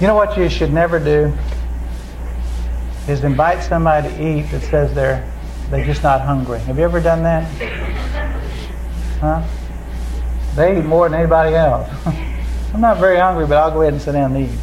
You 0.00 0.06
know 0.06 0.14
what 0.14 0.34
you 0.38 0.48
should 0.48 0.72
never 0.72 0.98
do? 0.98 1.30
Is 3.06 3.22
invite 3.22 3.62
somebody 3.62 4.08
to 4.08 4.38
eat 4.38 4.50
that 4.50 4.62
says 4.62 4.94
they're 4.94 5.30
they're 5.68 5.84
just 5.84 6.02
not 6.02 6.22
hungry. 6.22 6.58
Have 6.60 6.78
you 6.78 6.84
ever 6.84 7.00
done 7.00 7.22
that? 7.22 7.44
Huh? 9.20 9.42
They 10.56 10.78
eat 10.78 10.84
more 10.86 11.06
than 11.08 11.20
anybody 11.20 11.54
else. 11.54 11.88
I'm 12.74 12.80
not 12.80 12.96
very 12.96 13.18
hungry, 13.18 13.46
but 13.46 13.58
I'll 13.58 13.70
go 13.70 13.82
ahead 13.82 13.92
and 13.92 14.00
sit 14.00 14.12
down 14.12 14.34
and 14.34 14.48
eat. 14.48 14.58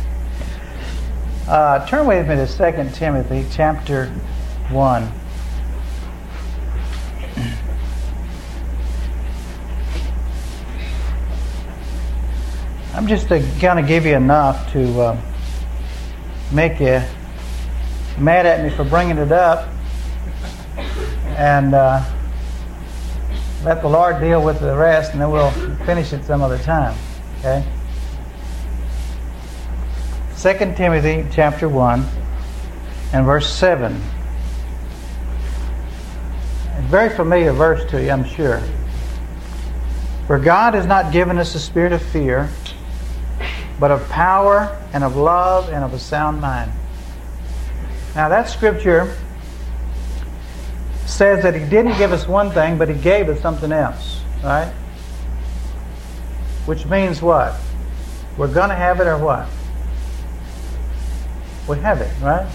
Uh, 1.47 1.85
turn 1.87 2.07
with 2.07 2.27
me 2.27 2.35
to 2.35 2.47
2 2.47 2.95
Timothy 2.95 3.45
chapter 3.51 4.07
1. 4.71 5.11
I'm 12.95 13.05
just 13.05 13.29
going 13.29 13.43
to 13.43 13.59
kind 13.59 13.79
of 13.79 13.85
give 13.85 14.07
you 14.07 14.15
enough 14.15 14.71
to 14.73 14.99
uh, 14.99 15.26
make 16.51 16.79
you 16.79 17.01
mad 18.17 18.45
at 18.45 18.63
me 18.63 18.69
for 18.69 18.83
bringing 18.83 19.17
it 19.17 19.31
up 19.31 19.67
and 21.37 21.73
uh, 21.73 22.03
let 23.63 23.81
the 23.81 23.89
Lord 23.89 24.19
deal 24.19 24.43
with 24.43 24.59
the 24.59 24.75
rest, 24.75 25.11
and 25.11 25.21
then 25.21 25.29
we'll 25.29 25.51
finish 25.85 26.13
it 26.13 26.23
some 26.23 26.41
other 26.41 26.57
time. 26.57 26.97
Okay? 27.39 27.63
2 30.39 30.75
Timothy 30.75 31.25
chapter 31.31 31.67
1 31.67 32.05
and 33.13 33.25
verse 33.25 33.51
7. 33.53 33.93
A 36.75 36.81
very 36.83 37.09
familiar 37.09 37.51
verse 37.51 37.83
to 37.91 38.01
you, 38.01 38.09
I'm 38.09 38.23
sure. 38.23 38.61
For 40.27 40.39
God 40.39 40.73
has 40.73 40.85
not 40.85 41.11
given 41.11 41.37
us 41.37 41.55
a 41.55 41.59
spirit 41.59 41.91
of 41.91 42.01
fear, 42.01 42.49
but 43.79 43.91
of 43.91 44.07
power 44.09 44.77
and 44.93 45.03
of 45.03 45.15
love 45.15 45.69
and 45.69 45.83
of 45.83 45.93
a 45.93 45.99
sound 45.99 46.41
mind. 46.41 46.71
Now, 48.15 48.29
that 48.29 48.49
scripture 48.49 49.15
says 51.05 51.43
that 51.43 51.53
He 51.53 51.61
didn't 51.61 51.97
give 51.97 52.11
us 52.11 52.27
one 52.27 52.51
thing, 52.51 52.77
but 52.77 52.89
He 52.89 52.95
gave 52.95 53.29
us 53.29 53.39
something 53.41 53.71
else, 53.71 54.21
right? 54.43 54.71
Which 56.65 56.85
means 56.85 57.21
what? 57.21 57.59
We're 58.37 58.53
going 58.53 58.69
to 58.69 58.75
have 58.75 58.99
it 58.99 59.07
or 59.07 59.17
what? 59.17 59.47
We 61.67 61.77
have 61.83 62.01
it, 62.01 62.11
right? 62.21 62.49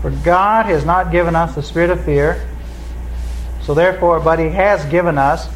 For 0.00 0.10
God 0.10 0.66
has 0.66 0.84
not 0.84 1.10
given 1.10 1.34
us 1.36 1.54
the 1.54 1.62
spirit 1.62 1.90
of 1.90 2.04
fear, 2.04 2.48
so 3.62 3.74
therefore, 3.74 4.20
but 4.20 4.38
He 4.38 4.48
has 4.50 4.84
given 4.86 5.18
us 5.18 5.48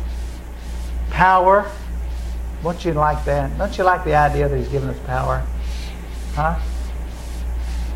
power 1.11 1.71
don't 2.63 2.85
you 2.85 2.93
like 2.93 3.25
that? 3.25 3.57
Don't 3.57 3.77
you 3.79 3.85
like 3.85 4.05
the 4.05 4.15
idea 4.15 4.49
that 4.49 4.57
He's 4.57 4.69
given 4.69 4.89
us 4.89 4.99
power? 5.07 5.45
Huh? 6.35 6.59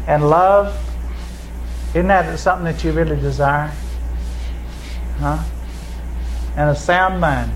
And 0.06 0.28
love? 0.28 0.76
Isn't 1.90 2.08
that 2.08 2.38
something 2.38 2.64
that 2.64 2.82
you 2.84 2.92
really 2.92 3.16
desire? 3.16 3.72
Huh? 5.18 5.42
And 6.56 6.70
a 6.70 6.74
sound 6.74 7.20
mind. 7.20 7.52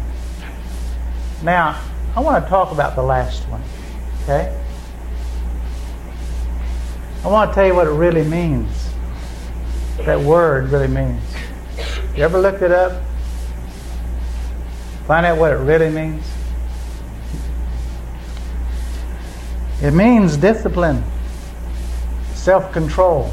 Now, 1.43 1.81
I 2.15 2.21
want 2.21 2.45
to 2.45 2.49
talk 2.49 2.73
about 2.73 2.97
the 2.97 3.03
last 3.03 3.49
one. 3.49 3.63
Okay? 4.23 4.63
I 7.25 7.29
want 7.29 7.51
to 7.51 7.55
tell 7.55 7.67
you 7.67 7.75
what 7.75 7.87
it 7.87 7.91
really 7.91 8.25
means. 8.25 8.91
That 9.99 10.21
word 10.21 10.71
really 10.71 10.89
means. 10.89 11.23
You 12.15 12.23
ever 12.23 12.39
looked 12.39 12.63
it 12.63 12.73
up? 12.73 13.03
Find 15.07 15.25
out 15.27 15.39
what 15.39 15.53
it 15.53 15.57
really 15.57 15.91
means? 15.91 16.25
It 19.83 19.93
means 19.93 20.37
discipline, 20.37 21.05
self 22.35 22.73
control. 22.73 23.31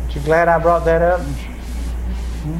Aren't 0.00 0.14
you 0.14 0.22
glad 0.22 0.48
I 0.48 0.58
brought 0.58 0.84
that 0.86 1.02
up? 1.02 1.20
Hmm? 1.20 2.58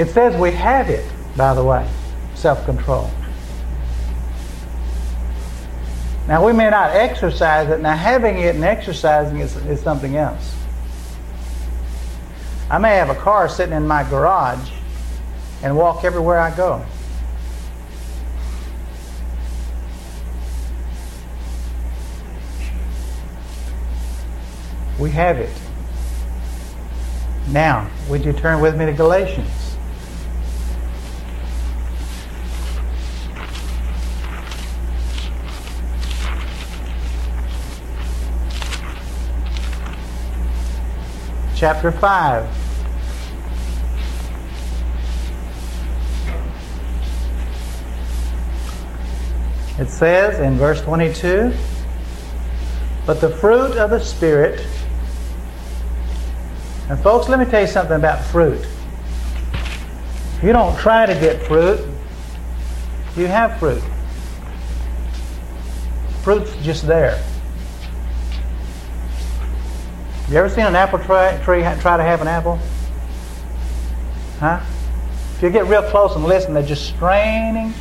It 0.00 0.08
says 0.08 0.34
we 0.36 0.50
have 0.52 0.90
it, 0.90 1.04
by 1.36 1.54
the 1.54 1.62
way, 1.62 1.88
self 2.34 2.64
control. 2.64 3.10
Now, 6.26 6.44
we 6.46 6.52
may 6.52 6.70
not 6.70 6.90
exercise 6.90 7.68
it. 7.70 7.80
Now, 7.80 7.96
having 7.96 8.38
it 8.38 8.54
and 8.54 8.64
exercising 8.64 9.40
is, 9.40 9.56
is 9.66 9.80
something 9.80 10.16
else. 10.16 10.56
I 12.70 12.78
may 12.78 12.96
have 12.96 13.10
a 13.10 13.16
car 13.16 13.48
sitting 13.48 13.74
in 13.74 13.86
my 13.86 14.08
garage 14.08 14.70
and 15.62 15.76
walk 15.76 16.04
everywhere 16.04 16.38
I 16.38 16.56
go. 16.56 16.84
We 25.00 25.10
have 25.12 25.38
it. 25.38 25.48
Now, 27.48 27.90
would 28.10 28.22
you 28.22 28.34
turn 28.34 28.60
with 28.60 28.76
me 28.76 28.84
to 28.84 28.92
Galatians? 28.92 29.48
Chapter 41.56 41.90
5. 41.90 42.44
It 49.78 49.88
says 49.88 50.38
in 50.40 50.58
verse 50.58 50.82
22 50.82 51.54
But 53.06 53.22
the 53.22 53.30
fruit 53.30 53.78
of 53.78 53.88
the 53.88 53.98
Spirit 53.98 54.66
and 56.90 56.98
folks, 56.98 57.28
let 57.28 57.38
me 57.38 57.44
tell 57.44 57.60
you 57.60 57.68
something 57.68 57.94
about 57.94 58.22
fruit. 58.26 58.66
You 60.42 60.52
don't 60.52 60.76
try 60.76 61.06
to 61.06 61.14
get 61.14 61.40
fruit, 61.46 61.86
you 63.16 63.28
have 63.28 63.58
fruit. 63.60 63.82
Fruit's 66.22 66.54
just 66.64 66.88
there. 66.88 67.22
You 70.28 70.36
ever 70.36 70.48
seen 70.48 70.66
an 70.66 70.74
apple 70.74 70.98
tree 70.98 71.62
try 71.80 71.96
to 71.96 72.02
have 72.02 72.20
an 72.20 72.28
apple? 72.28 72.58
Huh? 74.40 74.60
If 75.36 75.42
you 75.42 75.50
get 75.50 75.66
real 75.66 75.82
close 75.84 76.16
and 76.16 76.24
listen, 76.24 76.54
they're 76.54 76.62
just 76.62 76.86
straining. 76.86 77.72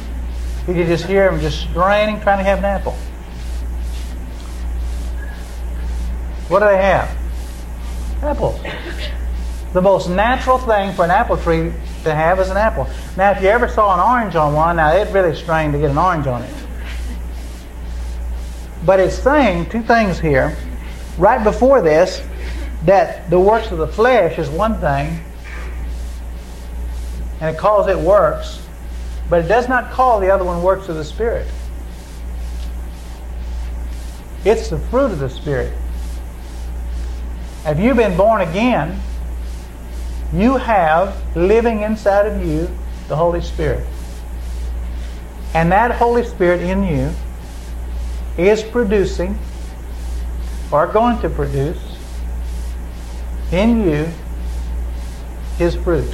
You 0.67 0.75
can 0.75 0.85
just 0.85 1.05
hear 1.05 1.31
them 1.31 1.41
just 1.41 1.61
straining, 1.61 2.21
trying 2.21 2.37
to 2.37 2.43
have 2.43 2.59
an 2.59 2.65
apple. 2.65 2.93
What 6.47 6.59
do 6.59 6.65
they 6.65 6.77
have? 6.77 7.09
Apples. 8.21 8.59
The 9.73 9.81
most 9.81 10.09
natural 10.09 10.57
thing 10.57 10.93
for 10.93 11.05
an 11.05 11.11
apple 11.11 11.37
tree 11.37 11.71
to 12.03 12.13
have 12.13 12.39
is 12.39 12.49
an 12.49 12.57
apple. 12.57 12.87
Now, 13.15 13.31
if 13.31 13.41
you 13.41 13.49
ever 13.49 13.67
saw 13.67 13.93
an 13.93 13.99
orange 13.99 14.35
on 14.35 14.53
one, 14.53 14.77
now 14.77 14.91
it 14.93 15.13
really 15.13 15.35
strained 15.35 15.73
to 15.73 15.79
get 15.79 15.91
an 15.91 15.97
orange 15.97 16.27
on 16.27 16.41
it. 16.41 16.53
But 18.85 18.99
it's 18.99 19.15
saying 19.15 19.69
two 19.69 19.83
things 19.83 20.19
here. 20.19 20.57
Right 21.17 21.43
before 21.43 21.81
this, 21.81 22.21
that 22.85 23.29
the 23.29 23.39
works 23.39 23.71
of 23.71 23.77
the 23.77 23.87
flesh 23.87 24.39
is 24.39 24.49
one 24.49 24.79
thing, 24.79 25.19
and 27.41 27.55
it 27.55 27.59
calls 27.59 27.87
it 27.87 27.97
works, 27.97 28.65
but 29.29 29.43
it 29.43 29.47
does 29.47 29.69
not 29.69 29.91
call 29.91 30.19
the 30.19 30.31
other 30.31 30.45
one 30.45 30.63
works 30.63 30.89
of 30.89 30.95
the 30.95 31.05
Spirit. 31.05 31.47
It's 34.45 34.69
the 34.69 34.79
fruit 34.79 35.11
of 35.11 35.19
the 35.19 35.29
Spirit. 35.29 35.73
Have 37.63 37.79
you 37.79 37.93
been 37.93 38.15
born 38.15 38.41
again? 38.41 38.99
You 40.33 40.57
have 40.57 41.15
living 41.35 41.81
inside 41.81 42.25
of 42.25 42.45
you 42.45 42.69
the 43.07 43.15
Holy 43.15 43.41
Spirit. 43.41 43.85
And 45.53 45.71
that 45.71 45.91
Holy 45.91 46.23
Spirit 46.23 46.61
in 46.61 46.83
you 46.83 47.11
is 48.37 48.63
producing 48.63 49.37
or 50.71 50.87
going 50.87 51.19
to 51.21 51.29
produce 51.29 51.79
in 53.51 53.83
you 53.83 54.07
his 55.57 55.75
fruit. 55.75 56.13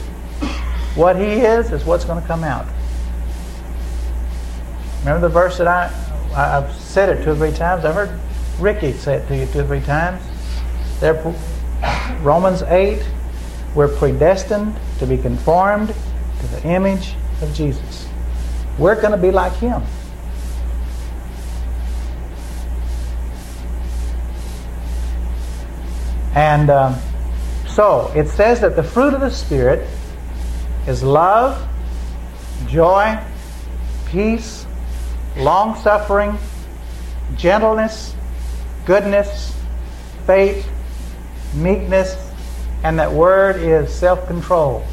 What 0.95 1.17
he 1.17 1.41
is 1.41 1.71
is 1.71 1.83
what's 1.83 2.05
going 2.05 2.21
to 2.21 2.27
come 2.27 2.43
out. 2.43 2.65
Remember 4.99 5.27
the 5.27 5.33
verse 5.33 5.57
that 5.57 5.67
I 5.67 5.91
I've 6.35 6.73
said 6.73 7.09
it 7.09 7.23
two 7.23 7.31
or 7.31 7.35
three 7.35 7.51
times. 7.51 7.85
I've 7.85 7.95
heard 7.95 8.19
Ricky 8.59 8.91
say 8.93 9.15
it 9.15 9.27
to 9.27 9.37
you 9.37 9.45
two 9.45 9.59
or 9.59 9.63
three 9.67 9.81
times. 9.81 10.21
There, 10.99 11.35
Romans 12.21 12.61
8, 12.63 13.03
we're 13.75 13.93
predestined 13.97 14.75
to 14.99 15.05
be 15.05 15.17
conformed 15.17 15.89
to 15.89 16.47
the 16.47 16.67
image 16.67 17.15
of 17.41 17.53
Jesus. 17.53 18.07
We're 18.77 18.99
going 18.99 19.11
to 19.11 19.17
be 19.17 19.31
like 19.31 19.53
Him. 19.53 19.81
And 26.33 26.69
um, 26.69 26.95
so 27.67 28.11
it 28.15 28.27
says 28.27 28.61
that 28.61 28.75
the 28.75 28.83
fruit 28.83 29.13
of 29.13 29.21
the 29.21 29.29
Spirit 29.29 29.87
is 30.87 31.01
love, 31.01 31.67
joy, 32.67 33.17
peace, 34.07 34.65
long 35.37 35.75
suffering, 35.75 36.37
gentleness, 37.37 38.13
goodness, 38.85 39.55
faith, 40.25 40.69
meekness, 41.55 42.15
and 42.83 42.99
that 42.99 43.11
word 43.11 43.57
is 43.57 43.93
self 43.93 44.27
control. 44.27 44.85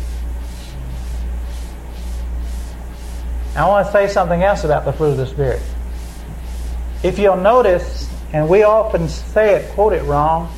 I 3.54 3.68
want 3.68 3.86
to 3.86 3.92
say 3.92 4.08
something 4.08 4.42
else 4.42 4.64
about 4.64 4.84
the 4.84 4.92
fruit 4.92 5.10
of 5.10 5.16
the 5.18 5.26
Spirit. 5.26 5.60
If 7.02 7.18
you'll 7.18 7.36
notice, 7.36 8.08
and 8.32 8.48
we 8.48 8.62
often 8.62 9.08
say 9.08 9.56
it, 9.56 9.70
quote 9.72 9.92
it 9.92 10.02
wrong, 10.04 10.50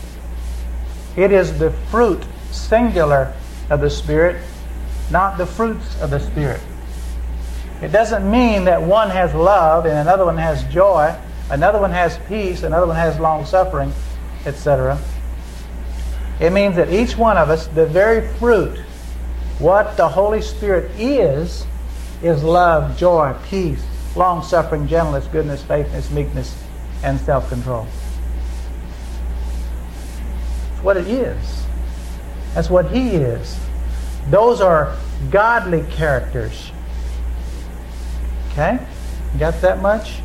it 1.16 1.32
is 1.32 1.58
the 1.58 1.70
fruit, 1.90 2.22
singular, 2.52 3.34
of 3.70 3.80
the 3.80 3.90
Spirit, 3.90 4.42
not 5.10 5.38
the 5.38 5.46
fruits 5.46 6.00
of 6.00 6.10
the 6.10 6.20
Spirit. 6.20 6.60
It 7.82 7.88
doesn't 7.88 8.30
mean 8.30 8.64
that 8.64 8.80
one 8.82 9.10
has 9.10 9.34
love 9.34 9.86
and 9.86 9.98
another 9.98 10.24
one 10.24 10.36
has 10.36 10.62
joy, 10.72 11.14
another 11.50 11.80
one 11.80 11.90
has 11.90 12.18
peace, 12.28 12.62
another 12.62 12.86
one 12.86 12.96
has 12.96 13.18
long 13.18 13.44
suffering, 13.44 13.92
etc. 14.46 14.98
It 16.40 16.52
means 16.52 16.76
that 16.76 16.92
each 16.92 17.16
one 17.16 17.36
of 17.36 17.50
us, 17.50 17.68
the 17.68 17.86
very 17.86 18.26
fruit, 18.34 18.78
what 19.58 19.96
the 19.96 20.08
Holy 20.08 20.42
Spirit 20.42 20.90
is, 20.98 21.64
is 22.22 22.42
love, 22.42 22.96
joy, 22.96 23.34
peace, 23.48 23.84
long 24.16 24.42
suffering, 24.42 24.88
gentleness, 24.88 25.26
goodness, 25.28 25.62
faithfulness, 25.62 26.10
meekness, 26.10 26.64
and 27.02 27.20
self 27.20 27.48
control. 27.48 27.86
It's 30.72 30.82
what 30.82 30.96
it 30.96 31.06
is. 31.06 31.64
That's 32.54 32.70
what 32.70 32.90
He 32.90 33.10
is. 33.10 33.58
Those 34.30 34.60
are 34.60 34.96
godly 35.30 35.84
characters. 35.90 36.72
Okay? 38.52 38.78
Got 39.38 39.60
that 39.60 39.82
much? 39.82 40.20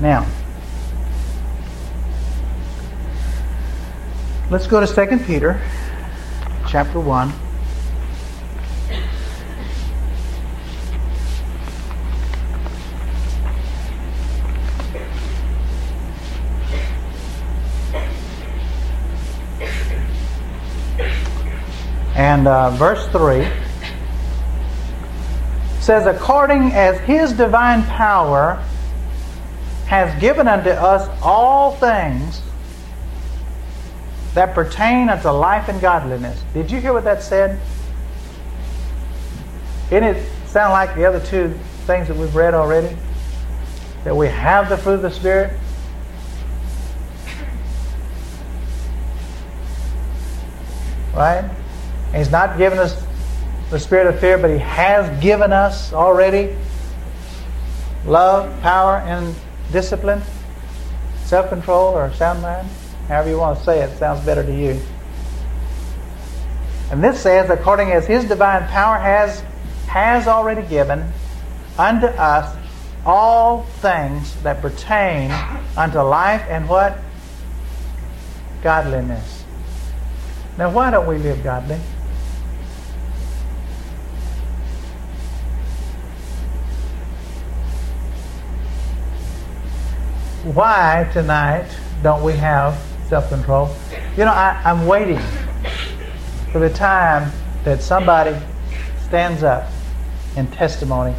Now, 0.00 0.26
let's 4.50 4.68
go 4.68 4.84
to 4.84 4.86
2 4.86 5.18
Peter 5.24 5.60
chapter 6.68 7.00
1. 7.00 7.32
And 22.14 22.48
uh, 22.48 22.70
verse 22.70 23.06
3 23.08 23.46
says, 25.80 26.06
According 26.06 26.72
as 26.72 26.98
his 27.00 27.32
divine 27.32 27.82
power 27.84 28.62
has 29.86 30.18
given 30.20 30.48
unto 30.48 30.70
us 30.70 31.08
all 31.22 31.72
things 31.72 32.42
that 34.36 34.54
pertain 34.54 35.08
unto 35.08 35.30
life 35.30 35.66
and 35.70 35.80
godliness. 35.80 36.38
Did 36.52 36.70
you 36.70 36.78
hear 36.78 36.92
what 36.92 37.04
that 37.04 37.22
said? 37.22 37.58
Didn't 39.88 40.14
it 40.14 40.28
sound 40.46 40.72
like 40.72 40.94
the 40.94 41.06
other 41.06 41.20
two 41.20 41.58
things 41.86 42.06
that 42.08 42.18
we've 42.18 42.36
read 42.36 42.52
already? 42.52 42.94
That 44.04 44.14
we 44.14 44.26
have 44.26 44.68
the 44.68 44.76
fruit 44.76 44.96
of 44.96 45.02
the 45.02 45.10
Spirit? 45.10 45.58
Right? 51.14 51.50
He's 52.14 52.30
not 52.30 52.58
given 52.58 52.78
us 52.78 53.02
the 53.70 53.80
spirit 53.80 54.06
of 54.06 54.20
fear, 54.20 54.36
but 54.36 54.50
He 54.50 54.58
has 54.58 55.22
given 55.22 55.50
us 55.50 55.94
already 55.94 56.54
love, 58.04 58.60
power, 58.60 58.98
and 58.98 59.34
discipline, 59.72 60.20
self 61.24 61.48
control, 61.48 61.94
or 61.94 62.12
sound 62.12 62.42
mind. 62.42 62.68
However 63.08 63.30
you 63.30 63.38
want 63.38 63.58
to 63.58 63.64
say 63.64 63.82
it, 63.82 63.96
sounds 63.98 64.24
better 64.24 64.42
to 64.44 64.52
you. 64.52 64.80
And 66.90 67.02
this 67.02 67.20
says, 67.20 67.50
according 67.50 67.92
as 67.92 68.06
His 68.06 68.24
divine 68.24 68.66
power 68.68 68.98
has, 68.98 69.40
has 69.88 70.26
already 70.26 70.62
given 70.62 71.12
unto 71.78 72.06
us 72.06 72.56
all 73.04 73.62
things 73.80 74.40
that 74.42 74.60
pertain 74.60 75.30
unto 75.76 76.00
life 76.00 76.44
and 76.48 76.68
what? 76.68 76.98
Godliness. 78.62 79.44
Now, 80.58 80.70
why 80.70 80.90
don't 80.90 81.06
we 81.06 81.18
live 81.18 81.42
godly? 81.44 81.78
why 90.54 91.08
tonight 91.12 91.66
don't 92.04 92.22
we 92.22 92.32
have 92.32 92.80
self 93.08 93.28
control? 93.28 93.70
You 94.16 94.24
know, 94.24 94.32
I, 94.32 94.60
I'm 94.64 94.86
waiting 94.86 95.20
for 96.52 96.58
the 96.58 96.70
time 96.70 97.30
that 97.64 97.82
somebody 97.82 98.36
stands 99.06 99.42
up 99.42 99.70
in 100.36 100.46
testimony 100.48 101.14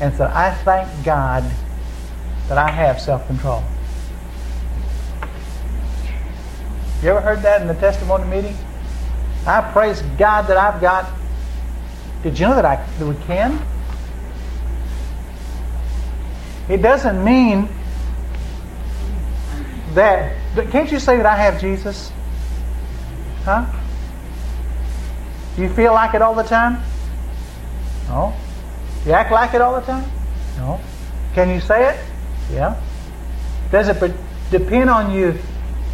and 0.00 0.12
says, 0.12 0.30
I 0.32 0.52
thank 0.64 1.04
God 1.04 1.44
that 2.48 2.58
I 2.58 2.70
have 2.70 3.00
self 3.00 3.26
control. 3.26 3.62
You 7.02 7.10
ever 7.10 7.20
heard 7.20 7.42
that 7.42 7.60
in 7.60 7.68
the 7.68 7.74
testimony 7.74 8.24
meeting? 8.24 8.56
I 9.46 9.60
praise 9.72 10.00
God 10.16 10.46
that 10.46 10.56
I've 10.56 10.80
got. 10.80 11.10
Did 12.22 12.38
you 12.38 12.46
know 12.46 12.54
that 12.54 12.64
I 12.64 12.76
that 12.98 13.06
we 13.06 13.14
can? 13.26 13.60
It 16.68 16.78
doesn't 16.78 17.22
mean 17.22 17.68
that, 19.92 20.34
can't 20.70 20.90
you 20.90 20.98
say 20.98 21.16
that 21.16 21.26
I 21.26 21.36
have 21.36 21.60
Jesus? 21.60 22.12
Huh? 23.44 23.66
Do 25.56 25.62
you 25.62 25.68
feel 25.68 25.92
like 25.92 26.14
it 26.14 26.22
all 26.22 26.34
the 26.34 26.42
time? 26.42 26.82
No. 28.08 28.34
You 29.04 29.12
act 29.12 29.32
like 29.32 29.54
it 29.54 29.60
all 29.60 29.78
the 29.78 29.86
time? 29.86 30.08
No. 30.56 30.80
Can 31.34 31.50
you 31.50 31.60
say 31.60 31.90
it? 31.90 32.00
Yeah. 32.52 32.80
Does 33.70 33.88
it 33.88 34.14
depend 34.50 34.90
on 34.90 35.12
you 35.12 35.38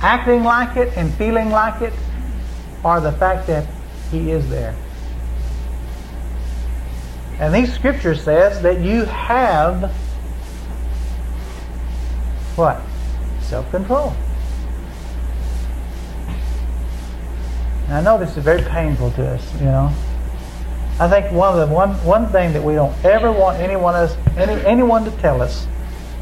acting 0.02 0.44
like 0.44 0.76
it 0.76 0.96
and 0.96 1.12
feeling 1.14 1.50
like 1.50 1.82
it 1.82 1.92
or 2.84 3.00
the 3.00 3.12
fact 3.12 3.46
that 3.46 3.66
He 4.10 4.30
is 4.30 4.48
there? 4.48 4.74
And 7.38 7.54
these 7.54 7.72
scriptures 7.72 8.22
says 8.22 8.61
that 8.62 8.80
you 8.80 9.06
have 9.06 9.90
what? 12.56 12.82
self-control. 13.50 14.14
I 17.90 18.00
know 18.00 18.18
this 18.18 18.37
is 18.37 18.44
very 18.44 18.62
painful 18.62 19.11
to 19.12 19.26
us, 19.30 19.54
you 19.59 19.66
know. 19.66 19.92
I 21.00 21.09
think 21.09 21.32
one 21.32 21.59
of 21.59 21.68
the 21.68 21.75
one 21.75 21.90
one 22.04 22.28
thing 22.28 22.52
that 22.52 22.62
we 22.62 22.75
don't 22.75 22.94
ever 23.04 23.32
want 23.32 23.59
anyone 23.59 23.94
else 23.97 24.16
any 24.37 24.52
anyone 24.64 25.04
to 25.06 25.11
tell 25.12 25.42
us 25.42 25.66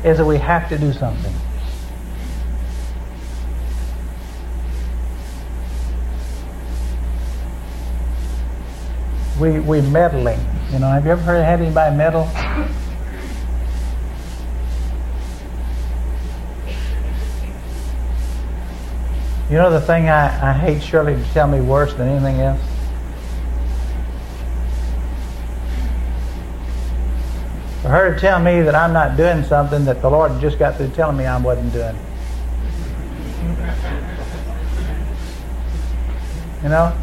is 0.04 0.18
that 0.18 0.24
we 0.24 0.38
have 0.38 0.68
to 0.68 0.78
do 0.78 0.92
something. 0.92 1.34
We 9.38 9.60
we 9.60 9.82
meddling. 9.82 10.40
You 10.72 10.78
know, 10.78 10.88
have 10.88 11.04
you 11.04 11.10
ever 11.10 11.22
heard 11.22 11.44
had 11.44 11.60
anybody 11.60 11.96
meddle? 11.96 12.30
You 19.50 19.56
know 19.56 19.70
the 19.70 19.80
thing 19.80 20.10
I, 20.10 20.50
I 20.50 20.52
hate 20.52 20.82
Shirley 20.82 21.14
to 21.14 21.24
tell 21.32 21.48
me 21.48 21.62
worse 21.62 21.94
than 21.94 22.06
anything 22.06 22.38
else? 22.40 22.60
For 27.80 27.88
her 27.88 28.12
to 28.12 28.20
tell 28.20 28.40
me 28.40 28.60
that 28.60 28.74
I'm 28.74 28.92
not 28.92 29.16
doing 29.16 29.42
something 29.44 29.86
that 29.86 30.02
the 30.02 30.10
Lord 30.10 30.38
just 30.38 30.58
got 30.58 30.76
through 30.76 30.90
telling 30.90 31.16
me 31.16 31.24
I 31.24 31.38
wasn't 31.38 31.72
doing. 31.72 31.96
You 36.62 36.68
know? 36.68 36.94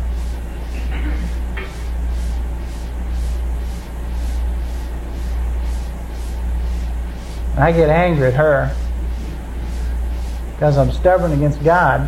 I 7.57 7.71
get 7.71 7.89
angry 7.89 8.27
at 8.27 8.33
her 8.35 8.75
because 10.51 10.77
I'm 10.77 10.91
stubborn 10.91 11.31
against 11.31 11.63
God 11.63 12.07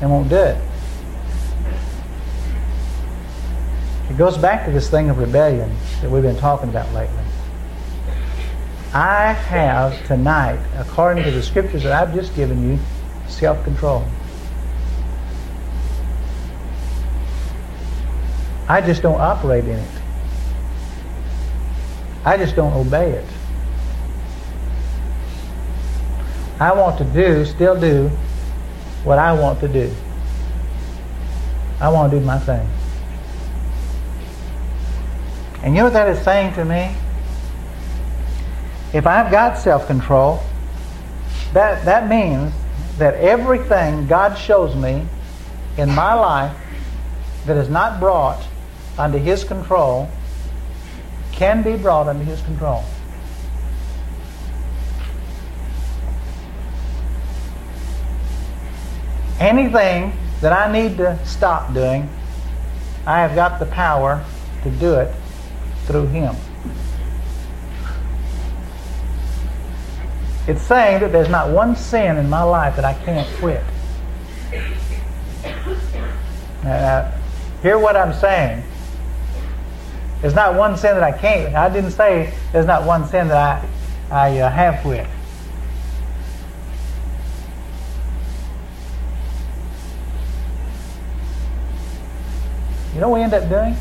and 0.00 0.10
won't 0.10 0.28
do 0.28 0.36
it. 0.36 0.60
It 4.10 4.16
goes 4.16 4.38
back 4.38 4.64
to 4.64 4.72
this 4.72 4.88
thing 4.88 5.10
of 5.10 5.18
rebellion 5.18 5.74
that 6.00 6.10
we've 6.10 6.22
been 6.22 6.38
talking 6.38 6.68
about 6.68 6.92
lately. 6.94 7.16
I 8.94 9.32
have 9.32 10.06
tonight, 10.06 10.58
according 10.78 11.24
to 11.24 11.30
the 11.30 11.42
scriptures 11.42 11.82
that 11.82 11.92
I've 11.92 12.14
just 12.14 12.34
given 12.34 12.70
you, 12.70 12.78
self 13.28 13.62
control. 13.64 14.04
I 18.66 18.80
just 18.80 19.02
don't 19.02 19.20
operate 19.20 19.64
in 19.64 19.78
it. 19.78 19.90
I 22.24 22.36
just 22.36 22.56
don't 22.56 22.72
obey 22.72 23.12
it. 23.12 23.24
I 26.60 26.72
want 26.72 26.98
to 26.98 27.04
do, 27.04 27.44
still 27.44 27.78
do, 27.78 28.10
what 29.04 29.18
I 29.18 29.32
want 29.32 29.60
to 29.60 29.68
do. 29.68 29.94
I 31.80 31.88
want 31.88 32.10
to 32.10 32.18
do 32.18 32.24
my 32.24 32.38
thing. 32.38 32.68
And 35.62 35.74
you 35.74 35.80
know 35.80 35.84
what 35.84 35.92
that 35.94 36.08
is 36.08 36.22
saying 36.24 36.54
to 36.54 36.64
me? 36.64 36.94
If 38.92 39.06
I've 39.06 39.30
got 39.30 39.58
self-control, 39.58 40.40
that, 41.52 41.84
that 41.84 42.08
means 42.08 42.52
that 42.98 43.14
everything 43.14 44.06
God 44.06 44.36
shows 44.36 44.74
me 44.74 45.06
in 45.76 45.90
my 45.94 46.14
life 46.14 46.56
that 47.46 47.56
is 47.56 47.68
not 47.68 48.00
brought 48.00 48.44
under 48.98 49.18
His 49.18 49.44
control 49.44 50.08
can 51.32 51.62
be 51.62 51.76
brought 51.76 52.08
under 52.08 52.24
His 52.24 52.40
control. 52.42 52.84
Anything 59.40 60.12
that 60.40 60.52
I 60.52 60.70
need 60.72 60.96
to 60.98 61.18
stop 61.24 61.72
doing, 61.72 62.08
I 63.06 63.20
have 63.20 63.34
got 63.34 63.58
the 63.58 63.66
power 63.66 64.24
to 64.62 64.70
do 64.70 64.94
it 64.94 65.14
through 65.86 66.06
Him. 66.06 66.34
It's 70.46 70.62
saying 70.62 71.00
that 71.00 71.12
there's 71.12 71.28
not 71.28 71.50
one 71.50 71.76
sin 71.76 72.16
in 72.16 72.28
my 72.28 72.42
life 72.42 72.76
that 72.76 72.84
I 72.84 72.94
can't 73.04 73.28
quit. 73.36 73.62
Hear 77.62 77.76
what 77.78 77.96
I'm 77.96 78.14
saying. 78.14 78.62
There's 80.20 80.34
not 80.34 80.54
one 80.54 80.76
sin 80.76 80.94
that 80.94 81.02
I 81.02 81.16
can't. 81.16 81.54
I 81.54 81.68
didn't 81.68 81.90
say 81.90 82.32
there's 82.52 82.66
not 82.66 82.84
one 82.84 83.06
sin 83.08 83.28
that 83.28 83.64
I, 84.10 84.28
I 84.28 84.38
uh, 84.38 84.50
have 84.50 84.80
quit. 84.82 85.06
You 92.98 93.02
know 93.02 93.10
what 93.10 93.18
we 93.18 93.22
end 93.22 93.32
up 93.32 93.48
doing? 93.48 93.76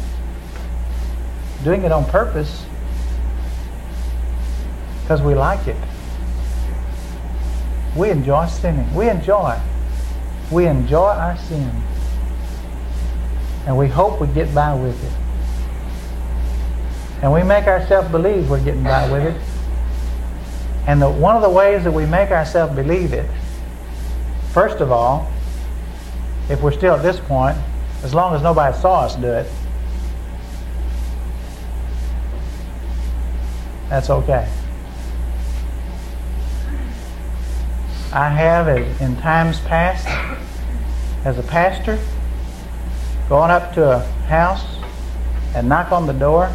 Doing 1.64 1.82
it 1.86 1.92
on 1.92 2.06
purpose 2.06 2.64
because 5.02 5.24
we 5.24 5.34
like 5.34 5.68
it. 5.68 5.76
We 7.96 8.12
enjoy 8.12 8.46
sinning. 8.46 8.94
We 8.94 9.10
enjoy. 9.10 9.60
We 10.52 10.68
enjoy 10.68 11.08
our 11.08 11.36
sin. 11.36 11.72
And 13.66 13.76
we 13.76 13.88
hope 13.88 14.22
we 14.22 14.28
get 14.28 14.54
by 14.54 14.76
with 14.76 15.04
it. 15.04 15.14
And 17.24 17.34
we 17.34 17.42
make 17.42 17.66
ourselves 17.66 18.10
believe 18.10 18.48
we're 18.52 18.64
getting 18.64 18.84
by 18.84 19.12
with 19.12 19.36
it. 19.36 19.42
And 20.86 21.02
the, 21.02 21.10
one 21.10 21.36
of 21.36 21.42
the 21.42 21.50
ways 21.50 21.84
that 21.86 21.92
we 21.92 22.06
make 22.06 22.30
ourselves 22.30 22.76
believe 22.76 23.14
it, 23.14 23.28
first 24.52 24.80
of 24.80 24.92
all, 24.92 25.28
if 26.52 26.62
we're 26.62 26.72
still 26.72 26.94
at 26.94 27.02
this 27.02 27.20
point, 27.20 27.58
as 28.04 28.14
long 28.14 28.36
as 28.36 28.42
nobody 28.42 28.78
saw 28.78 29.02
us 29.02 29.16
do 29.16 29.28
it, 29.28 29.52
that's 33.90 34.10
okay. 34.10 34.48
I 38.14 38.30
have, 38.30 38.68
in 39.02 39.16
times 39.18 39.60
past, 39.62 40.08
as 41.26 41.38
a 41.38 41.44
pastor, 41.44 42.00
gone 43.30 43.52
up 43.52 43.74
to 43.74 43.84
a 43.84 44.00
house 44.28 44.66
and 45.56 45.68
knock 45.68 45.92
on 45.92 46.08
the 46.08 46.14
door, 46.14 46.52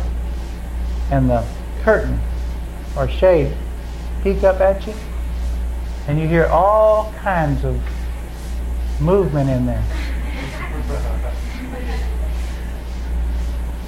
and 1.10 1.28
the 1.28 1.44
curtain 1.82 2.18
or 2.96 3.08
shade 3.08 3.54
peek 4.22 4.42
up 4.44 4.60
at 4.60 4.86
you, 4.86 4.94
and 6.06 6.18
you 6.18 6.26
hear 6.26 6.46
all 6.46 7.12
kinds 7.18 7.64
of 7.64 7.80
movement 9.00 9.50
in 9.50 9.66
there. 9.66 9.84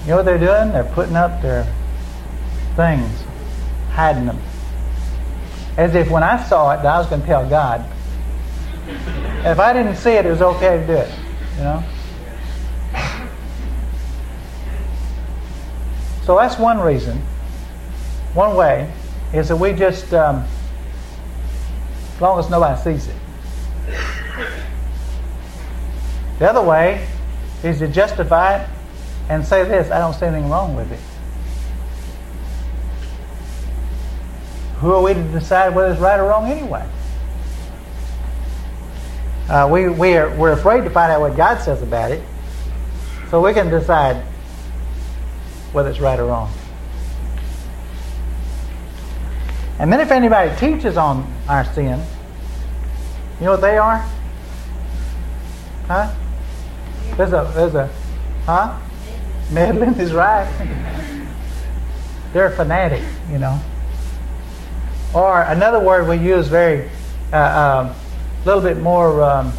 You 0.04 0.10
know 0.10 0.16
what 0.16 0.26
they're 0.26 0.36
doing? 0.36 0.70
They're 0.70 0.84
putting 0.84 1.16
up 1.16 1.40
their 1.40 1.64
things, 2.76 3.24
hiding 3.92 4.26
them. 4.26 4.38
As 5.78 5.94
if 5.94 6.10
when 6.10 6.22
I 6.22 6.42
saw 6.44 6.72
it, 6.72 6.84
I 6.84 6.98
was 6.98 7.06
going 7.06 7.22
to 7.22 7.26
tell 7.26 7.48
God. 7.48 7.82
If 8.86 9.58
I 9.58 9.72
didn't 9.72 9.96
see 9.96 10.10
it, 10.10 10.26
it 10.26 10.30
was 10.30 10.42
okay 10.42 10.76
to 10.76 10.86
do 10.86 10.92
it. 10.92 11.10
You 11.56 11.62
know? 11.62 11.84
So 16.24 16.36
that's 16.36 16.58
one 16.58 16.80
reason. 16.80 17.16
One 18.34 18.56
way 18.56 18.92
is 19.32 19.48
that 19.48 19.56
we 19.56 19.72
just, 19.72 20.12
um, 20.12 20.44
as 22.14 22.20
long 22.20 22.38
as 22.38 22.50
nobody 22.50 22.78
sees 22.82 23.08
it. 23.08 23.16
The 26.38 26.50
other 26.50 26.62
way 26.62 27.06
is 27.62 27.78
to 27.78 27.88
justify 27.88 28.58
it 28.58 28.68
and 29.28 29.44
say 29.44 29.64
this 29.64 29.90
I 29.90 29.98
don't 29.98 30.14
see 30.14 30.26
anything 30.26 30.50
wrong 30.50 30.74
with 30.76 30.90
it. 30.92 31.00
Who 34.78 34.92
are 34.92 35.02
we 35.02 35.14
to 35.14 35.22
decide 35.22 35.74
whether 35.74 35.92
it's 35.92 36.00
right 36.00 36.20
or 36.20 36.28
wrong 36.28 36.50
anyway? 36.50 36.86
Uh, 39.48 39.68
we, 39.70 39.88
we 39.88 40.16
are, 40.16 40.34
we're 40.36 40.52
afraid 40.52 40.84
to 40.84 40.90
find 40.90 41.12
out 41.12 41.20
what 41.20 41.36
God 41.36 41.62
says 41.62 41.82
about 41.82 42.10
it, 42.12 42.22
so 43.30 43.40
we 43.40 43.52
can 43.52 43.68
decide 43.68 44.24
whether 45.72 45.90
it's 45.90 46.00
right 46.00 46.18
or 46.18 46.26
wrong. 46.26 46.52
And 49.78 49.92
then 49.92 50.00
if 50.00 50.10
anybody 50.10 50.54
teaches 50.56 50.96
on 50.96 51.30
our 51.48 51.64
sin, 51.72 52.02
you 53.40 53.46
know 53.46 53.52
what 53.52 53.60
they 53.60 53.76
are? 53.76 53.98
Huh? 55.86 56.14
There's 57.16 57.32
a, 57.32 57.52
there's 57.54 57.74
a, 57.74 57.90
huh? 58.46 58.78
Meddling 59.50 59.94
is 59.94 60.12
right. 60.12 60.48
They're 62.32 62.46
a 62.46 62.56
fanatic, 62.56 63.02
you 63.30 63.38
know. 63.38 63.60
Or 65.14 65.42
another 65.42 65.78
word 65.78 66.08
we 66.08 66.16
use 66.16 66.48
very, 66.48 66.90
a 67.32 67.36
uh, 67.36 67.86
um, 67.88 67.96
little 68.44 68.60
bit 68.60 68.78
more 68.78 69.22
um, 69.22 69.52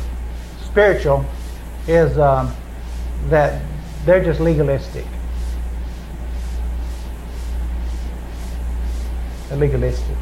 spiritual 0.66 1.26
is 1.88 2.18
um, 2.18 2.54
that 3.30 3.62
they're 4.06 4.24
just 4.24 4.42
legalistic. 4.42 5.06
They're 9.48 9.58
legalistic. 9.58 10.18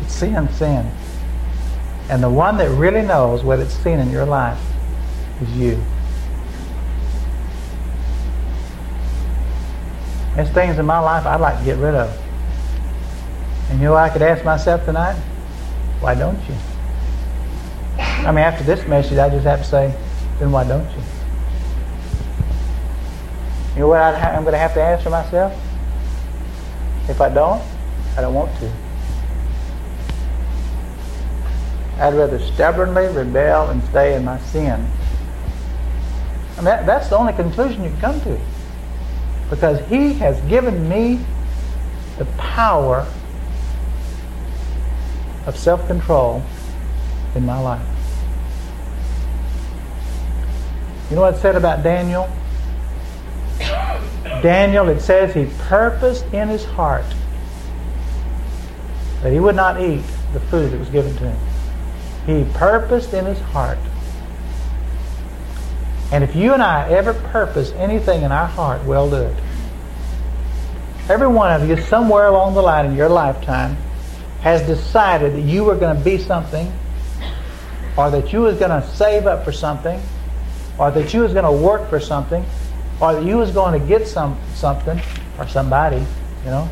It's 0.00 0.14
sin, 0.14 0.48
sin. 0.54 0.90
And 2.08 2.22
the 2.22 2.30
one 2.30 2.56
that 2.58 2.70
really 2.70 3.02
knows 3.02 3.42
what 3.42 3.58
it's 3.58 3.74
seen 3.74 3.98
in 3.98 4.10
your 4.10 4.26
life 4.26 4.60
is 5.40 5.56
you. 5.56 5.82
There's 10.34 10.50
things 10.50 10.78
in 10.78 10.86
my 10.86 10.98
life 10.98 11.26
I'd 11.26 11.40
like 11.40 11.58
to 11.58 11.64
get 11.64 11.78
rid 11.78 11.94
of. 11.94 12.10
And 13.70 13.80
you 13.80 13.86
know 13.86 13.94
I 13.94 14.10
could 14.10 14.22
ask 14.22 14.44
myself 14.44 14.84
tonight? 14.84 15.16
Why 16.00 16.14
don't 16.14 16.38
you? 16.48 16.54
I 17.98 18.30
mean, 18.32 18.44
after 18.44 18.64
this 18.64 18.86
message, 18.86 19.18
I 19.18 19.30
just 19.30 19.46
have 19.46 19.60
to 19.60 19.64
say, 19.64 19.94
then 20.38 20.50
why 20.50 20.64
don't 20.64 20.88
you? 20.90 21.02
You 23.74 23.80
know 23.80 23.88
what 23.88 24.00
I'm 24.00 24.42
going 24.42 24.52
to 24.52 24.58
have 24.58 24.74
to 24.74 24.82
answer 24.82 25.08
myself? 25.08 25.52
If 27.08 27.20
I 27.20 27.28
don't, 27.28 27.62
I 28.16 28.20
don't 28.20 28.34
want 28.34 28.56
to. 28.60 28.83
I'd 31.98 32.14
rather 32.14 32.38
stubbornly 32.38 33.06
rebel 33.06 33.70
and 33.70 33.82
stay 33.84 34.14
in 34.14 34.24
my 34.24 34.38
sin. 34.40 34.86
I 36.52 36.56
mean, 36.56 36.64
that, 36.64 36.86
that's 36.86 37.08
the 37.08 37.16
only 37.16 37.32
conclusion 37.32 37.84
you 37.84 37.90
can 37.90 38.00
come 38.00 38.20
to 38.22 38.40
because 39.50 39.86
He 39.88 40.14
has 40.14 40.40
given 40.48 40.88
me 40.88 41.20
the 42.18 42.24
power 42.36 43.06
of 45.46 45.56
self 45.56 45.86
control 45.86 46.42
in 47.34 47.44
my 47.44 47.58
life. 47.58 47.86
You 51.10 51.16
know 51.16 51.22
what 51.22 51.34
it 51.34 51.40
said 51.40 51.56
about 51.56 51.82
Daniel? 51.82 52.28
Daniel, 54.42 54.88
it 54.88 55.00
says 55.00 55.34
he 55.34 55.46
purposed 55.68 56.24
in 56.32 56.48
his 56.48 56.64
heart 56.64 57.04
that 59.22 59.32
he 59.32 59.40
would 59.40 59.56
not 59.56 59.80
eat 59.80 60.02
the 60.32 60.40
food 60.40 60.70
that 60.72 60.78
was 60.78 60.88
given 60.90 61.14
to 61.16 61.30
him. 61.30 61.53
He 62.26 62.44
purposed 62.54 63.12
in 63.12 63.26
his 63.26 63.38
heart 63.38 63.78
and 66.14 66.22
if 66.22 66.36
you 66.36 66.52
and 66.52 66.62
I 66.62 66.88
ever 66.90 67.12
purpose 67.12 67.72
anything 67.72 68.22
in 68.22 68.30
our 68.30 68.46
heart, 68.46 68.84
we'll 68.84 69.10
do 69.10 69.16
it. 69.16 69.36
Every 71.08 71.26
one 71.26 71.60
of 71.60 71.68
you, 71.68 71.76
somewhere 71.76 72.26
along 72.26 72.54
the 72.54 72.62
line 72.62 72.86
in 72.86 72.94
your 72.94 73.08
lifetime, 73.08 73.76
has 74.42 74.62
decided 74.62 75.34
that 75.34 75.40
you 75.40 75.64
were 75.64 75.74
going 75.74 75.96
to 75.96 76.04
be 76.04 76.18
something 76.18 76.72
or 77.96 78.12
that 78.12 78.32
you 78.32 78.42
was 78.42 78.58
going 78.60 78.70
to 78.70 78.86
save 78.90 79.26
up 79.26 79.44
for 79.44 79.50
something 79.50 80.00
or 80.78 80.92
that 80.92 81.12
you 81.12 81.22
was 81.22 81.32
going 81.32 81.44
to 81.44 81.64
work 81.64 81.90
for 81.90 81.98
something, 81.98 82.44
or 83.00 83.14
that 83.14 83.24
you 83.24 83.36
was 83.36 83.50
going 83.50 83.80
to 83.80 83.84
get 83.84 84.06
some 84.06 84.38
something 84.54 85.00
or 85.38 85.48
somebody, 85.48 86.04
you 86.44 86.50
know. 86.50 86.68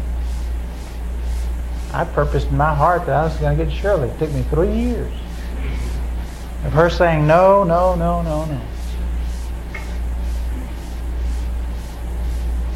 I 1.93 2.05
purposed 2.05 2.49
in 2.49 2.57
my 2.57 2.75
heart 2.75 3.07
that 3.07 3.15
I 3.17 3.25
was 3.25 3.37
going 3.39 3.59
to 3.59 3.65
get 3.65 3.73
Shirley. 3.73 4.09
It 4.09 4.19
took 4.21 4.31
me 4.31 4.43
three 4.51 4.73
years 4.73 5.13
of 6.65 6.73
her 6.73 6.89
saying 6.89 7.27
no, 7.27 7.65
no, 7.65 7.95
no, 7.95 8.23
no, 8.23 8.45
no. 8.45 8.61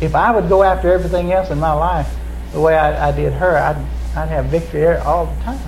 If 0.00 0.14
I 0.14 0.30
would 0.30 0.48
go 0.48 0.62
after 0.62 0.92
everything 0.92 1.32
else 1.32 1.50
in 1.50 1.58
my 1.58 1.72
life 1.72 2.14
the 2.52 2.60
way 2.60 2.76
I, 2.76 3.08
I 3.08 3.12
did 3.12 3.32
her, 3.34 3.56
I'd, 3.56 3.76
I'd 4.16 4.28
have 4.28 4.46
victory 4.46 4.96
all 4.96 5.26
the 5.26 5.42
time. 5.42 5.58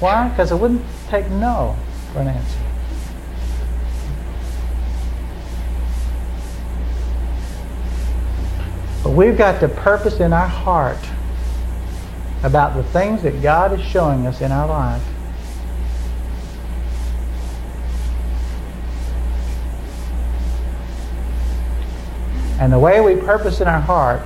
Why? 0.00 0.28
Because 0.28 0.52
I 0.52 0.54
wouldn't 0.54 0.84
take 1.08 1.28
no 1.30 1.76
for 2.12 2.20
an 2.20 2.28
answer. 2.28 2.58
But 9.02 9.10
we've 9.10 9.36
got 9.36 9.60
the 9.60 9.68
purpose 9.68 10.20
in 10.20 10.32
our 10.32 10.46
heart 10.46 10.98
about 12.42 12.74
the 12.74 12.84
things 12.84 13.22
that 13.22 13.42
God 13.42 13.78
is 13.78 13.84
showing 13.84 14.26
us 14.26 14.40
in 14.40 14.52
our 14.52 14.68
life. 14.68 15.02
And 22.58 22.72
the 22.72 22.78
way 22.78 23.00
we 23.00 23.14
purpose 23.14 23.60
in 23.60 23.68
our 23.68 23.80
heart 23.80 24.22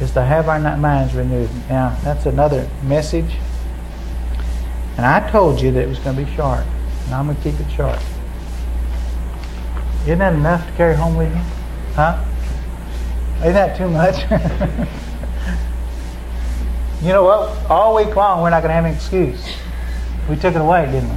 is 0.00 0.12
to 0.12 0.22
have 0.22 0.48
our 0.48 0.58
minds 0.76 1.14
renewed. 1.14 1.50
Now, 1.68 1.96
that's 2.02 2.26
another 2.26 2.68
message. 2.82 3.36
And 4.96 5.04
I 5.04 5.28
told 5.30 5.60
you 5.60 5.70
that 5.72 5.82
it 5.82 5.88
was 5.88 5.98
going 5.98 6.16
to 6.16 6.24
be 6.24 6.34
short. 6.34 6.64
And 7.04 7.14
I'm 7.14 7.26
going 7.26 7.36
to 7.36 7.42
keep 7.42 7.58
it 7.60 7.70
short. 7.70 7.98
Isn't 10.02 10.18
that 10.18 10.34
enough 10.34 10.66
to 10.66 10.72
carry 10.72 10.94
home 10.94 11.16
with 11.16 11.34
you? 11.34 11.40
Huh? 11.94 12.24
Isn't 13.38 13.54
that 13.54 13.76
too 13.76 13.88
much? 13.88 14.22
you 17.02 17.08
know 17.08 17.24
what? 17.24 17.70
All 17.70 17.94
week 17.94 18.14
long, 18.14 18.42
we're 18.42 18.50
not 18.50 18.62
going 18.62 18.70
to 18.70 18.74
have 18.74 18.84
an 18.84 18.94
excuse. 18.94 19.56
We 20.28 20.36
took 20.36 20.54
it 20.54 20.60
away, 20.60 20.86
didn't 20.86 21.10
we? 21.10 21.16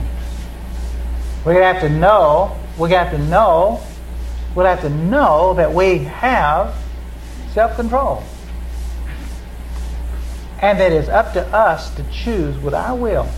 We're 1.45 1.53
going 1.53 1.73
to 1.73 1.79
have 1.79 1.81
to 1.83 1.89
know, 1.89 2.57
we're 2.77 2.89
going 2.89 3.05
to 3.05 3.09
have 3.09 3.17
to 3.17 3.29
know, 3.29 3.81
we'll 4.57 4.65
have 4.65 4.81
to 4.81 4.89
know 4.89 5.53
that 5.53 5.71
we 5.71 5.99
have 5.99 6.73
self-control. 7.53 8.23
And 10.59 10.79
that 10.79 10.91
it's 10.91 11.09
up 11.09 11.33
to 11.33 11.45
us 11.55 11.93
to 11.93 12.03
choose 12.11 12.57
with 12.57 12.73
our 12.73 12.95
will, 12.95 13.29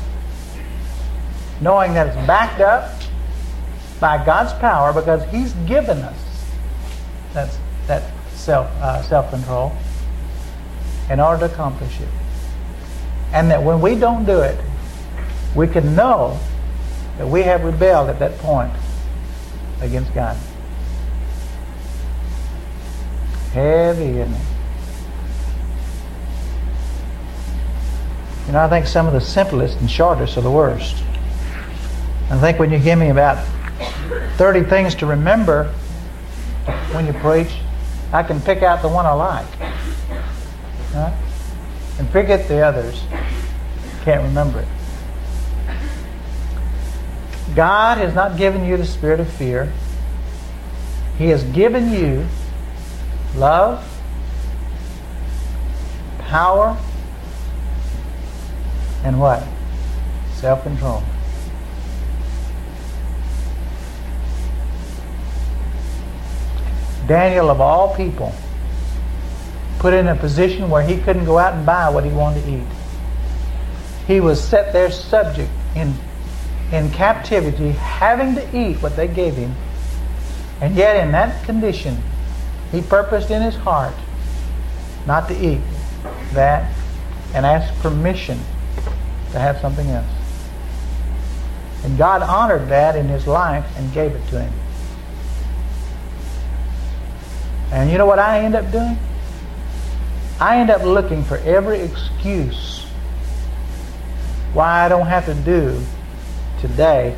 knowing 1.60 1.94
that 1.96 2.08
it's 2.08 2.26
backed 2.26 2.62
up 2.62 3.02
by 4.00 4.24
God's 4.26 4.54
power 4.62 4.94
because 4.94 5.30
He's 5.30 5.52
given 5.68 5.98
us 5.98 6.16
that's, 7.34 7.58
that 7.88 8.10
self, 8.32 8.68
uh, 8.82 9.02
self-control 9.02 9.74
in 11.10 11.20
order 11.20 11.50
to 11.50 11.54
accomplish 11.54 12.00
it. 12.00 12.08
And 13.34 13.52
that 13.52 13.62
when 13.62 13.82
we 13.82 13.96
don't 13.96 14.24
do 14.24 14.40
it, 14.40 14.58
we 15.54 15.68
can 15.68 15.96
know 15.98 16.40
that 17.18 17.28
we 17.28 17.44
have 17.44 17.66
rebelled 17.66 18.08
at 18.08 18.20
that 18.20 18.38
point 18.38 18.72
against 19.82 20.14
God. 20.14 20.38
Heavy, 23.54 24.20
isn't 24.20 24.34
it? 24.34 24.42
You 28.48 28.54
know, 28.54 28.62
I 28.62 28.70
think 28.70 28.88
some 28.88 29.08
of 29.08 29.14
the 29.14 29.22
simplest 29.22 29.80
and 29.80 29.90
shortest 29.90 30.38
are 30.38 30.42
the 30.42 30.52
worst. 30.52 31.04
I 32.32 32.38
think 32.40 32.60
when 32.60 32.72
you 32.72 32.80
give 32.80 32.98
me 32.98 33.10
about 33.10 33.38
30 34.38 34.64
things 34.64 34.96
to 34.96 35.06
remember 35.06 35.74
when 36.92 37.06
you 37.06 37.14
preach, 37.14 37.52
I 38.12 38.24
can 38.24 38.42
pick 38.42 38.64
out 38.64 38.82
the 38.82 38.88
one 38.88 39.06
I 39.06 39.14
like. 39.14 39.46
And 42.00 42.10
forget 42.10 42.48
the 42.48 42.62
others. 42.62 43.04
Can't 44.04 44.24
remember 44.24 44.62
it. 44.62 44.68
God 47.56 47.98
has 47.98 48.16
not 48.16 48.38
given 48.38 48.64
you 48.66 48.78
the 48.78 48.86
spirit 48.86 49.20
of 49.20 49.28
fear. 49.28 49.72
He 51.18 51.28
has 51.28 51.44
given 51.44 51.92
you 51.92 52.26
love, 53.36 53.84
power, 56.20 56.78
and 59.04 59.20
what? 59.20 59.44
Self 60.34 60.64
control. 60.64 61.04
Daniel, 67.08 67.50
of 67.50 67.60
all 67.60 67.96
people, 67.96 68.34
put 69.80 69.94
in 69.94 70.08
a 70.08 70.16
position 70.16 70.70
where 70.70 70.84
he 70.84 70.98
couldn't 71.00 71.26
go 71.26 71.40
out 71.40 71.54
and 71.54 71.66
buy 71.66 71.90
what 71.90 72.06
he 72.06 72.12
wanted 72.12 72.44
to 72.44 72.52
eat. 72.52 72.68
He 74.06 74.20
was 74.20 74.44
set 74.44 74.74
there 74.74 74.92
subject 74.92 75.50
in, 75.76 75.96
in 76.72 76.92
captivity, 76.92 77.72
having 77.72 78.36
to 78.36 78.58
eat 78.58 78.78
what 78.84 78.96
they 78.96 79.08
gave 79.08 79.34
him. 79.34 79.56
And 80.62 80.76
yet, 80.76 80.98
in 80.98 81.12
that 81.14 81.44
condition, 81.46 81.98
he 82.72 82.82
purposed 82.82 83.32
in 83.32 83.42
his 83.42 83.56
heart 83.56 83.96
not 85.06 85.28
to 85.28 85.36
eat 85.36 85.62
that 86.34 86.72
and 87.34 87.46
asked 87.46 87.78
permission 87.80 88.40
to 89.32 89.40
have 89.40 89.60
something 89.60 89.88
else. 89.90 90.06
And 91.84 91.98
God 91.98 92.22
honored 92.22 92.68
that 92.70 92.96
in 92.96 93.08
his 93.08 93.26
life 93.26 93.66
and 93.78 93.92
gave 93.94 94.12
it 94.12 94.28
to 94.30 94.42
him. 94.42 94.54
And 97.72 97.90
you 97.90 97.98
know 97.98 98.06
what 98.06 98.20
I 98.20 98.40
end 98.40 98.56
up 98.56 98.72
doing? 98.72 98.98
I 100.40 100.58
end 100.58 100.70
up 100.70 100.84
looking 100.84 101.24
for 101.24 101.38
every 101.38 101.80
excuse 101.80 102.86
why 104.54 104.86
I 104.86 104.90
don't 104.90 105.08
have 105.08 105.26
to 105.26 105.34
do 105.34 105.82
today 106.60 107.16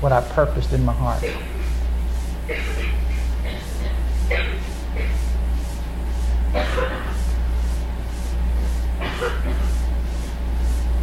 what 0.00 0.12
I 0.12 0.20
purposed 0.20 0.72
in 0.72 0.84
my 0.84 0.92
heart. 0.92 1.22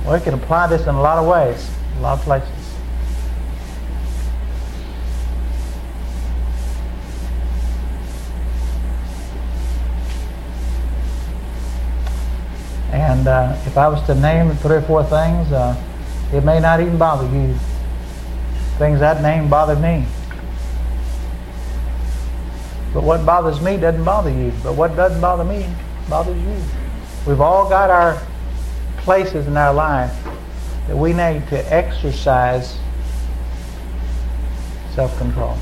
Well, 0.08 0.18
we 0.18 0.24
can 0.24 0.36
apply 0.36 0.68
this 0.68 0.84
in 0.84 0.96
a 0.96 1.02
lot 1.02 1.18
of 1.18 1.28
ways, 1.28 1.70
a 1.98 2.00
lot 2.00 2.18
of 2.18 2.24
places. 2.24 2.50
And 12.94 13.28
uh, 13.28 13.58
if 13.66 13.78
I 13.78 13.90
was 13.90 14.02
to 14.06 14.16
name 14.16 14.56
three 14.56 14.78
or 14.78 14.82
four 14.84 15.04
things, 15.04 15.52
uh, 15.52 15.76
it 16.32 16.46
may 16.46 16.62
not 16.62 16.80
even 16.80 16.98
bother 16.98 17.26
you. 17.26 17.54
Things 18.78 19.02
I'd 19.02 19.22
name 19.22 19.50
bother 19.50 19.76
me. 19.76 20.06
But 22.94 23.04
what 23.04 23.26
bothers 23.26 23.60
me 23.60 23.76
doesn't 23.76 24.06
bother 24.06 24.30
you. 24.30 24.54
But 24.64 24.76
what 24.76 24.96
doesn't 24.96 25.20
bother 25.20 25.44
me 25.44 25.68
bothers 26.08 26.42
you. 26.42 26.64
We've 27.26 27.42
all 27.42 27.68
got 27.68 27.90
our 27.90 28.26
places 29.08 29.48
in 29.48 29.56
our 29.56 29.74
life 29.74 30.14
that 30.90 30.98
we 30.98 31.14
need 31.14 31.48
to 31.48 31.74
exercise 31.74 32.78
self-control. 34.96 35.58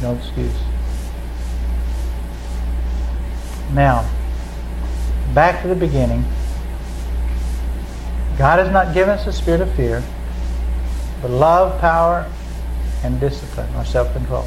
No 0.00 0.14
excuse. 0.14 0.56
Now, 3.74 4.08
back 5.34 5.60
to 5.60 5.68
the 5.68 5.74
beginning. 5.74 6.24
God 8.38 8.60
has 8.60 8.72
not 8.72 8.94
given 8.94 9.10
us 9.10 9.26
a 9.26 9.32
spirit 9.32 9.60
of 9.60 9.70
fear, 9.74 10.02
but 11.20 11.30
love, 11.30 11.78
power, 11.82 12.26
and 13.04 13.20
discipline 13.20 13.68
or 13.76 13.84
self-control. 13.84 14.46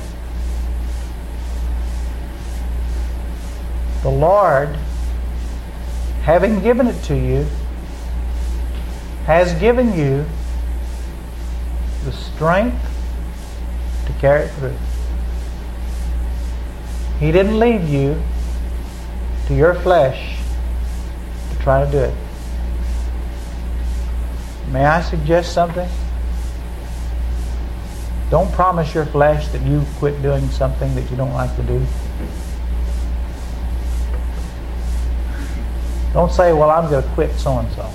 The 4.01 4.09
Lord 4.09 4.75
having 6.25 6.59
given 6.61 6.87
it 6.87 7.03
to 7.03 7.15
you, 7.15 7.45
has 9.27 9.53
given 9.59 9.95
you 9.95 10.25
the 12.03 12.11
strength 12.11 12.83
to 14.07 14.13
carry 14.13 14.45
it 14.45 14.51
through. 14.53 14.75
He 17.19 17.31
didn't 17.31 17.59
leave 17.59 17.87
you 17.87 18.19
to 19.47 19.53
your 19.55 19.75
flesh 19.75 20.39
to 21.51 21.59
try 21.59 21.85
to 21.85 21.91
do 21.91 21.99
it. 21.99 22.15
May 24.71 24.83
I 24.83 25.03
suggest 25.03 25.53
something? 25.53 25.87
Don't 28.31 28.51
promise 28.51 28.95
your 28.95 29.05
flesh 29.05 29.47
that 29.49 29.61
you 29.61 29.85
quit 29.99 30.19
doing 30.23 30.49
something 30.49 30.95
that 30.95 31.07
you 31.11 31.17
don't 31.17 31.33
like 31.33 31.55
to 31.55 31.61
do. 31.61 31.85
Don't 36.15 36.31
say, 36.31 36.53
well, 36.53 36.71
I'm 36.71 36.89
going 36.89 37.03
to 37.03 37.09
quit 37.09 37.29
so 37.33 37.59
and 37.59 37.69
so. 37.73 37.91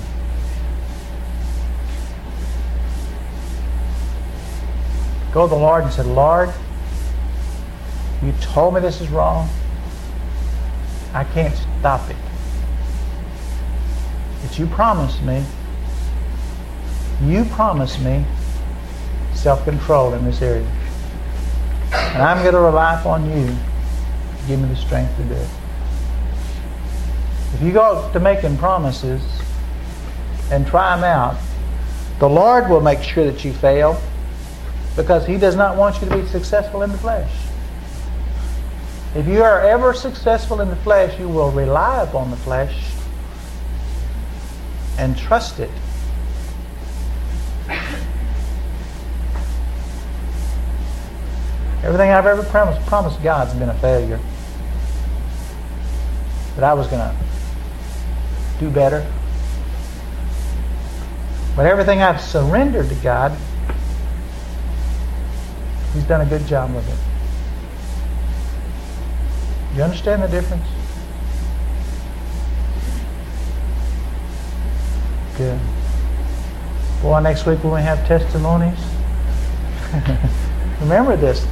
Go 5.33 5.47
to 5.47 5.49
the 5.49 5.59
Lord 5.59 5.85
and 5.85 5.91
say, 5.91 6.03
Lord, 6.03 6.53
you 8.21 8.31
told 8.33 8.75
me 8.75 8.79
this 8.79 9.01
is 9.01 9.09
wrong. 9.09 9.49
I 11.15 11.23
can't 11.23 11.55
stop 11.79 12.07
it. 12.11 12.15
But 14.43 14.59
you 14.59 14.67
promised 14.67 15.23
me, 15.23 15.43
you 17.23 17.43
promised 17.45 17.99
me 18.01 18.23
self-control 19.33 20.13
in 20.13 20.25
this 20.25 20.43
area. 20.43 20.71
And 21.91 22.21
I'm 22.21 22.43
going 22.43 22.53
to 22.53 22.61
rely 22.61 22.99
upon 22.99 23.25
you 23.25 23.47
to 23.47 24.47
give 24.47 24.61
me 24.61 24.69
the 24.69 24.75
strength 24.75 25.17
to 25.17 25.23
do 25.23 25.33
it. 25.33 25.49
If 27.53 27.61
you 27.61 27.71
go 27.71 28.09
to 28.11 28.19
making 28.19 28.57
promises 28.57 29.21
and 30.51 30.65
try 30.65 30.95
them 30.95 31.03
out, 31.03 31.37
the 32.19 32.29
Lord 32.29 32.69
will 32.69 32.81
make 32.81 33.01
sure 33.01 33.25
that 33.29 33.43
you 33.43 33.53
fail 33.53 34.01
because 34.95 35.25
He 35.25 35.37
does 35.37 35.55
not 35.55 35.77
want 35.77 36.01
you 36.01 36.09
to 36.09 36.17
be 36.17 36.27
successful 36.27 36.81
in 36.83 36.91
the 36.91 36.97
flesh. 36.97 37.31
If 39.15 39.27
you 39.27 39.43
are 39.43 39.59
ever 39.61 39.93
successful 39.93 40.61
in 40.61 40.69
the 40.69 40.75
flesh, 40.77 41.19
you 41.19 41.27
will 41.27 41.51
rely 41.51 42.03
upon 42.03 42.31
the 42.31 42.37
flesh 42.37 42.91
and 44.97 45.17
trust 45.17 45.59
it. 45.59 45.69
Everything 51.83 52.11
I've 52.11 52.27
ever 52.27 52.43
promised, 52.43 52.85
promised 52.85 53.21
God's 53.23 53.53
been 53.55 53.69
a 53.69 53.77
failure. 53.79 54.19
That 56.55 56.63
I 56.63 56.73
was 56.73 56.87
going 56.87 57.01
to 57.01 57.30
do 58.61 58.69
better. 58.69 59.11
But 61.55 61.65
everything 61.65 62.03
I've 62.03 62.21
surrendered 62.21 62.87
to 62.89 62.95
God, 62.95 63.35
He's 65.93 66.03
done 66.03 66.21
a 66.21 66.25
good 66.25 66.45
job 66.45 66.73
with 66.73 66.87
it. 66.87 66.97
You 69.75 69.83
understand 69.83 70.21
the 70.21 70.27
difference? 70.27 70.65
Good. 75.37 75.59
Boy, 77.01 77.19
next 77.19 77.47
week 77.47 77.63
when 77.63 77.73
we 77.73 77.81
have 77.81 78.07
testimonies, 78.07 78.79
remember 80.81 81.17
this. 81.17 81.45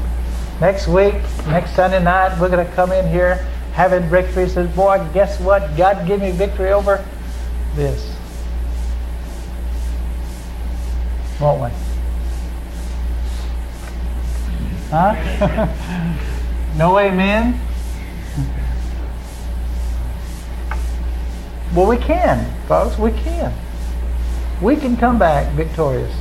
Next 0.61 0.87
week, 0.87 1.15
next 1.47 1.75
Sunday 1.75 2.03
night, 2.03 2.39
we're 2.39 2.49
going 2.49 2.65
to 2.65 2.73
come 2.73 2.91
in 2.91 3.09
here 3.09 3.48
having 3.73 4.09
victory. 4.09 4.47
Says, 4.49 4.73
boy, 4.75 5.05
guess 5.13 5.39
what? 5.39 5.75
God 5.77 6.07
gave 6.07 6.21
me 6.21 6.31
victory 6.31 6.71
over 6.71 7.05
this. 7.75 8.15
Won't 11.39 11.61
we? 11.63 11.69
Huh? 14.91 15.67
no 16.77 16.99
amen? 16.99 17.59
Well, 21.75 21.87
we 21.87 21.97
can, 21.97 22.51
folks. 22.67 22.97
We 22.97 23.11
can. 23.11 23.53
We 24.61 24.75
can 24.75 24.97
come 24.97 25.19
back 25.19 25.53
victorious 25.53 26.13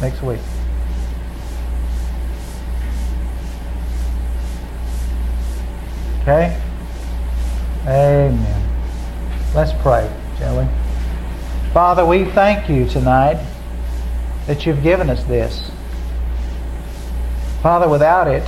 next 0.00 0.22
week. 0.22 0.40
Okay? 6.26 6.60
Amen. 7.82 8.68
Let's 9.54 9.72
pray, 9.80 10.12
shall 10.38 10.58
we? 10.60 10.68
Father, 11.72 12.04
we 12.04 12.24
thank 12.24 12.68
you 12.68 12.84
tonight 12.88 13.40
that 14.48 14.66
you've 14.66 14.82
given 14.82 15.08
us 15.08 15.22
this. 15.22 15.70
Father, 17.62 17.88
without 17.88 18.26
it, 18.26 18.42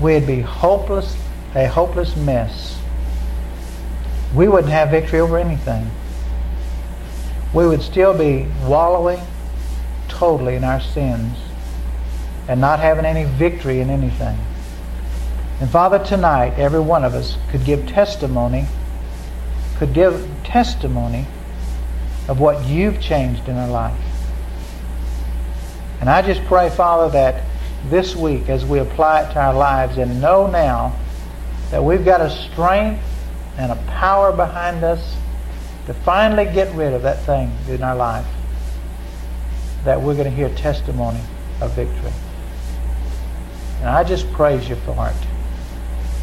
we'd 0.00 0.26
be 0.26 0.40
hopeless, 0.40 1.18
a 1.54 1.66
hopeless 1.66 2.16
mess. 2.16 2.80
We 4.34 4.48
wouldn't 4.48 4.72
have 4.72 4.88
victory 4.88 5.20
over 5.20 5.36
anything. 5.36 5.90
We 7.52 7.66
would 7.66 7.82
still 7.82 8.16
be 8.16 8.46
wallowing 8.64 9.20
totally 10.08 10.54
in 10.54 10.64
our 10.64 10.80
sins 10.80 11.36
and 12.48 12.58
not 12.58 12.80
having 12.80 13.04
any 13.04 13.24
victory 13.24 13.80
in 13.80 13.90
anything. 13.90 14.38
And 15.60 15.68
Father, 15.68 15.98
tonight, 15.98 16.54
every 16.56 16.80
one 16.80 17.04
of 17.04 17.14
us 17.14 17.36
could 17.50 17.64
give 17.64 17.86
testimony, 17.88 18.66
could 19.78 19.92
give 19.92 20.24
testimony 20.44 21.26
of 22.28 22.38
what 22.38 22.64
you've 22.66 23.00
changed 23.00 23.48
in 23.48 23.56
our 23.56 23.68
life. 23.68 23.98
And 26.00 26.08
I 26.08 26.22
just 26.22 26.44
pray, 26.44 26.70
Father, 26.70 27.10
that 27.10 27.42
this 27.90 28.14
week, 28.14 28.48
as 28.48 28.64
we 28.64 28.78
apply 28.78 29.22
it 29.22 29.32
to 29.32 29.40
our 29.40 29.54
lives 29.54 29.98
and 29.98 30.20
know 30.20 30.46
now 30.46 30.94
that 31.70 31.82
we've 31.82 32.04
got 32.04 32.20
a 32.20 32.30
strength 32.30 33.02
and 33.56 33.72
a 33.72 33.76
power 33.88 34.30
behind 34.30 34.84
us 34.84 35.16
to 35.86 35.94
finally 35.94 36.44
get 36.44 36.72
rid 36.76 36.92
of 36.92 37.02
that 37.02 37.24
thing 37.24 37.50
in 37.68 37.82
our 37.82 37.96
life, 37.96 38.26
that 39.84 40.00
we're 40.00 40.14
going 40.14 40.30
to 40.30 40.30
hear 40.30 40.50
testimony 40.50 41.20
of 41.60 41.74
victory. 41.74 42.12
And 43.80 43.88
I 43.88 44.04
just 44.04 44.30
praise 44.32 44.68
you 44.68 44.76
for 44.76 45.08
it. 45.08 45.37